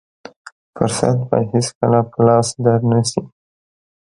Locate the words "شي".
3.09-3.21